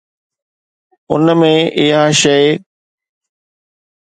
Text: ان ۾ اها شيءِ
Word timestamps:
ان 1.11 1.27
۾ 1.39 1.51
اها 1.79 2.01
شيءِ 2.21 2.49